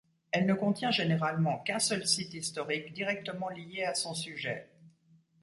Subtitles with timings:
[0.31, 4.67] Elle ne contient généralement qu'un seul site historique directement lié à son sujet.